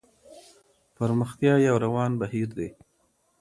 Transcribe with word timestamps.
پرمختيا 0.97 1.53
يو 1.67 1.75
روان 1.85 2.11
بهير 2.21 2.49
دی. 2.57 2.69